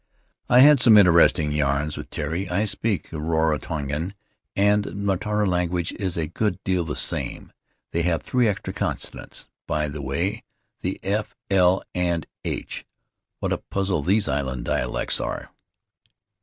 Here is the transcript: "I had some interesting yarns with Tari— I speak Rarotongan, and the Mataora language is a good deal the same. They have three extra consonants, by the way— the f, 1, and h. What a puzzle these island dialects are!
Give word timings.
"I 0.49 0.61
had 0.61 0.81
some 0.81 0.97
interesting 0.97 1.51
yarns 1.51 1.95
with 1.95 2.09
Tari— 2.09 2.49
I 2.49 2.65
speak 2.65 3.11
Rarotongan, 3.11 4.15
and 4.55 4.83
the 4.83 4.93
Mataora 4.95 5.45
language 5.47 5.91
is 5.91 6.17
a 6.17 6.25
good 6.25 6.57
deal 6.63 6.83
the 6.83 6.95
same. 6.95 7.51
They 7.91 8.01
have 8.01 8.23
three 8.23 8.47
extra 8.47 8.73
consonants, 8.73 9.47
by 9.67 9.89
the 9.89 10.01
way— 10.01 10.41
the 10.81 10.99
f, 11.03 11.35
1, 11.51 11.81
and 11.93 12.25
h. 12.43 12.83
What 13.41 13.53
a 13.53 13.59
puzzle 13.59 14.01
these 14.01 14.27
island 14.27 14.65
dialects 14.65 15.19
are! 15.21 15.51